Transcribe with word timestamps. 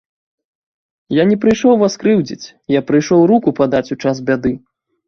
Я 1.17 1.25
не 1.33 1.37
прыйшоў 1.43 1.77
вас 1.83 1.99
крыўдзіць, 2.05 2.51
я 2.79 2.85
прыйшоў 2.89 3.21
руку 3.35 3.59
падаць 3.63 3.89
у 3.93 4.05
час 4.07 4.17
бяды. 4.31 4.59